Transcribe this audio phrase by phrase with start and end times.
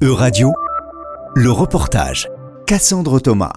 [0.00, 0.52] E-Radio,
[1.34, 2.28] le reportage.
[2.68, 3.54] Cassandre Thomas.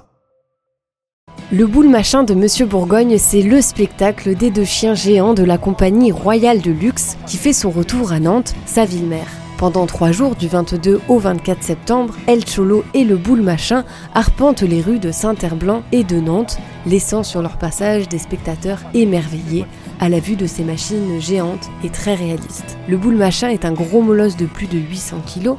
[1.52, 5.60] Le boule machin de Monsieur Bourgogne, c'est le spectacle des deux chiens géants de la
[5.60, 9.28] compagnie royale de luxe qui fait son retour à Nantes, sa ville mère.
[9.62, 13.86] Pendant trois jours, du 22 au 24 septembre, El Cholo et le boule machin
[14.16, 19.68] arpentent les rues de Saint-Herblanc et de Nantes, laissant sur leur passage des spectateurs émerveillés
[20.00, 22.76] à la vue de ces machines géantes et très réalistes.
[22.90, 25.52] Le boule machin est un gros molosse de plus de 800 kg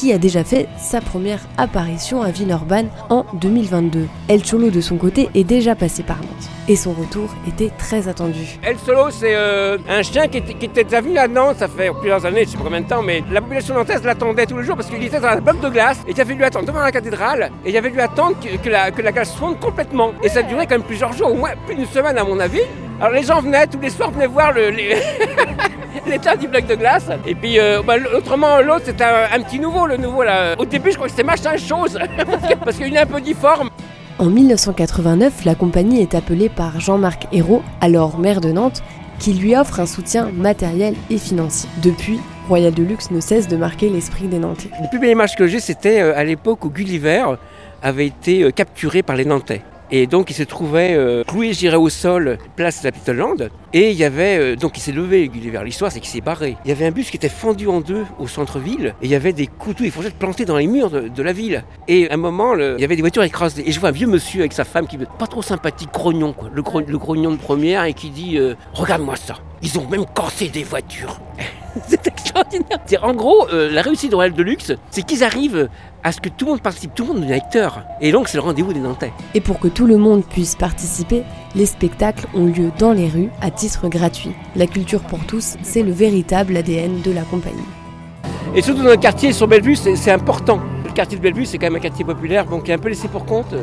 [0.00, 4.08] qui a déjà fait sa première apparition à Villeurbanne en 2022.
[4.28, 8.08] El Cholo de son côté est déjà passé par Nantes et son retour était très
[8.08, 8.58] attendu.
[8.62, 12.24] El Cholo c'est euh, un chien qui était, déjà venu à Nantes, ça fait plusieurs
[12.24, 14.76] années, je sais pas combien de temps, mais la population nantaise l'attendait tous les jours
[14.76, 16.92] parce qu'il était dans un bloc de glace et il avait lui attendre devant la
[16.92, 20.12] cathédrale et il avait lui attendre que, la, la glace fonde complètement.
[20.22, 22.62] Et ça durait quand même plusieurs jours, au moins plus d'une semaine à mon avis.
[23.02, 24.70] Alors les gens venaient tous les soirs venaient voir le.
[26.06, 27.08] l'état du bloc de glace.
[27.26, 30.54] Et puis euh, bah, autrement l'autre c'était un, un, petit nouveau, le nouveau là.
[30.58, 31.98] Au début je crois que c'était machin chose
[32.64, 33.70] parce qu'il est un peu difforme.
[34.20, 38.82] En 1989, la compagnie est appelée par Jean-Marc Hérault, alors maire de Nantes,
[39.18, 41.70] qui lui offre un soutien matériel et financier.
[41.82, 44.68] Depuis, Royal Deluxe ne cesse de marquer l'esprit des Nantais.
[44.78, 47.24] La plus belle image que j'ai, c'était euh, à l'époque où Gulliver
[47.82, 49.62] avait été euh, capturé par les Nantais.
[49.92, 53.50] Et donc il se trouvait euh, cloué, au sol, place de la Petite.
[53.72, 55.62] Et il y avait, euh, donc il s'est levé, Gulliver.
[55.64, 56.56] L'histoire, c'est qu'il s'est barré.
[56.64, 58.94] Il y avait un bus qui était fendu en deux au centre-ville.
[59.02, 61.64] Et il y avait des couteaux et fourchettes plantés dans les murs de, la ville.
[61.88, 63.68] Et à un moment, il y avait des voitures écrasées.
[63.68, 66.50] Et je vois un vieux monsieur avec sa femme qui pas trop sympathique, grognon, quoi.
[66.52, 69.36] Le grognon de première, et qui dit euh, Regarde-moi ça.
[69.62, 71.20] Ils ont même cassé des voitures.
[71.88, 72.78] c'est extraordinaire.
[73.02, 75.68] En gros, euh, la réussite de Royal de Luxe, c'est qu'ils arrivent
[76.02, 77.84] à ce que tout le monde participe, tout le monde devient acteur.
[78.00, 79.12] Et donc, c'est le rendez-vous des Nantais.
[79.34, 81.22] Et pour que tout le monde puisse participer,
[81.54, 84.32] les spectacles ont lieu dans les rues à titre gratuit.
[84.56, 87.56] La culture pour tous, c'est le véritable ADN de la compagnie.
[88.54, 90.60] Et surtout dans le quartier sur Bellevue, c'est important.
[90.84, 92.88] Le quartier de Bellevue, c'est quand même un quartier populaire, donc qui est un peu
[92.88, 93.54] laissé pour compte.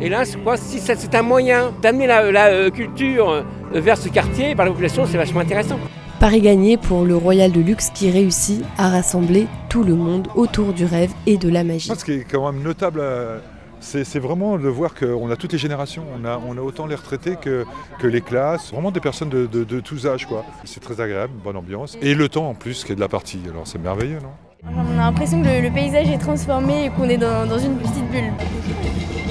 [0.00, 4.08] Et là, je crois, si c'est un moyen d'amener la, la euh, culture vers ce
[4.08, 5.78] quartier par la population, c'est vachement intéressant.
[6.22, 10.72] Paris gagné pour le Royal de Luxe qui réussit à rassembler tout le monde autour
[10.72, 11.90] du rêve et de la magie.
[11.98, 13.40] Ce qui est quand même notable, euh,
[13.80, 16.04] c'est vraiment de voir qu'on a toutes les générations.
[16.16, 17.64] On a, on a autant les retraités que,
[17.98, 20.28] que, les classes, vraiment des personnes de, de, de tous âges.
[20.64, 21.98] C'est très agréable, bonne ambiance.
[22.00, 23.40] Et le temps en plus qui est de la partie.
[23.50, 24.30] Alors c'est merveilleux, non?
[24.76, 27.78] On a l'impression que le, le, paysage est transformé et qu'on est dans, dans une
[27.78, 28.30] petite bulle.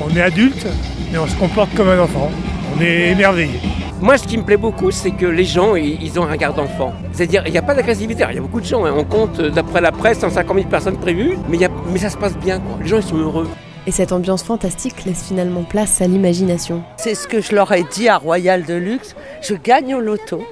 [0.06, 0.68] On est adulte,
[1.10, 2.30] mais on se comporte comme un enfant.
[2.76, 3.71] On est émerveillé.
[4.02, 6.92] Moi, ce qui me plaît beaucoup, c'est que les gens, ils ont un regard d'enfant.
[7.14, 8.26] C'est-à-dire, il n'y a pas d'agressivité.
[8.30, 8.84] Il y a beaucoup de gens.
[8.84, 8.94] Hein.
[8.98, 12.18] On compte, d'après la presse, 150 000 personnes prévues, mais, y a, mais ça se
[12.18, 12.60] passe bien.
[12.60, 12.80] Quoi.
[12.82, 13.48] Les gens, ils sont heureux.
[13.86, 16.82] Et cette ambiance fantastique laisse finalement place à l'imagination.
[16.98, 19.16] C'est ce que je leur ai dit à Royal Deluxe.
[19.44, 20.44] Je gagne au loto.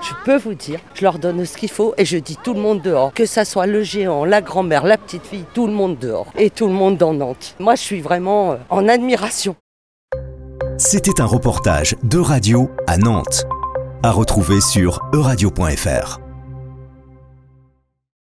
[0.00, 2.60] Je peux vous dire, je leur donne ce qu'il faut et je dis tout le
[2.60, 3.12] monde dehors.
[3.12, 6.26] Que ça soit le géant, la grand-mère, la petite fille, tout le monde dehors.
[6.38, 7.56] Et tout le monde dans Nantes.
[7.58, 9.56] Moi, je suis vraiment en admiration.
[10.86, 13.46] C'était un reportage de radio à Nantes,
[14.02, 16.23] à retrouver sur euradio.fr.